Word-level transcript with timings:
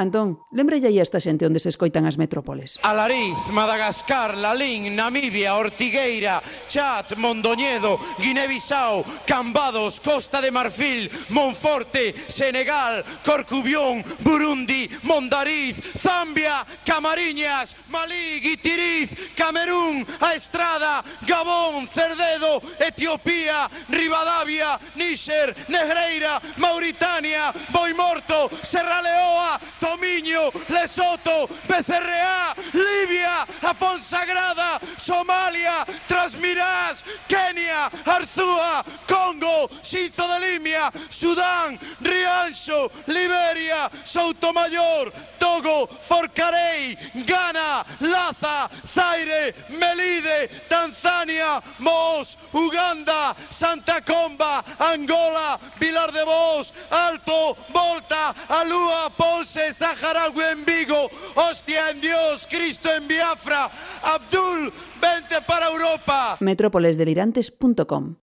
Antón, 0.00 0.40
lembrelle 0.50 0.88
aí 0.88 0.96
a 0.96 1.04
esta 1.04 1.20
xente 1.20 1.44
onde 1.44 1.60
se 1.60 1.68
escoitan 1.68 2.08
as 2.08 2.16
metrópoles. 2.16 2.80
Alariz, 2.80 3.36
Madagascar, 3.52 4.32
Lalín, 4.32 4.96
Namibia, 4.96 5.60
Ortigueira, 5.60 6.40
Chat, 6.72 7.20
Mondoñedo, 7.20 8.00
Guinea-Bissau, 8.16 9.04
Cambados, 9.28 10.00
Costa 10.00 10.40
de 10.40 10.48
Marfil, 10.48 11.12
Monforte, 11.28 12.16
Senegal, 12.32 13.04
Corcubión, 13.20 14.00
Burundi, 14.24 14.88
Mondariz, 15.04 15.76
Zambia, 16.00 16.64
Camariñas, 16.80 17.76
Malí, 17.92 18.40
Guitiriz, 18.40 19.12
Camerún, 19.36 20.06
A 20.24 20.32
Estrada, 20.32 21.04
Gabón, 21.28 21.84
Cerdedo, 21.92 22.64
Etiopía, 22.80 23.68
Rivadavia, 23.90 24.80
Níxer, 24.96 25.52
Negreira, 25.68 26.40
Mauritania, 26.56 27.52
Bolivia, 27.68 27.79
Serra 28.70 29.02
Leoa, 29.02 29.60
Tomiño, 29.80 30.52
Lesoto, 30.68 31.48
BCRA, 31.66 32.54
Libia, 32.72 33.44
Afonsagrada, 33.62 34.78
Somalia, 34.96 35.84
Transmirás, 36.06 37.02
Kenia, 37.26 37.90
Arzúa, 38.06 38.84
Congo, 39.08 39.68
Xinzo 39.82 40.28
de 40.28 40.38
Limia, 40.38 40.92
Sudán, 41.10 41.80
Rianxo, 42.00 42.92
Liberia, 43.08 43.90
Soutomayor, 44.04 45.12
Togo, 45.40 45.88
Forcarei, 45.88 46.96
Ghana, 47.26 47.39
Zaire, 48.86 49.54
Melide, 49.70 50.48
Tanzania, 50.68 51.62
Mos, 51.78 52.38
Uganda, 52.52 53.34
Santa 53.50 54.00
Comba, 54.02 54.64
Angola, 54.78 55.58
Vilar 55.78 56.12
de 56.12 56.24
Vos, 56.24 56.72
Alto, 56.90 57.56
Volta, 57.72 58.34
Alúa, 58.48 59.10
Ponce, 59.16 59.72
Saharaui 59.74 60.42
en 60.52 60.64
Vigo, 60.64 61.10
Hostia 61.34 61.90
en 61.90 62.00
Dios, 62.00 62.46
Cristo 62.48 62.92
en 62.92 63.06
Biafra, 63.06 63.70
Abdul, 64.02 64.72
vente 65.00 65.40
para 65.42 65.68
Europa. 65.68 66.36
metrópolesdelirantes.com 66.40 68.29